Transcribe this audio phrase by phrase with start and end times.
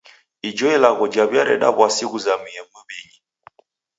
[0.49, 3.17] Ijo ilagho jaw'iareda w'asi ghuzamie miw'inyi.